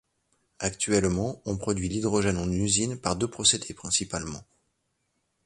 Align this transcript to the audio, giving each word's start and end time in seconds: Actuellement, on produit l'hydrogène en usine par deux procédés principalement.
Actuellement, 0.57 1.43
on 1.45 1.57
produit 1.57 1.87
l'hydrogène 1.87 2.39
en 2.39 2.49
usine 2.51 2.99
par 2.99 3.15
deux 3.15 3.27
procédés 3.27 3.75
principalement. 3.75 4.43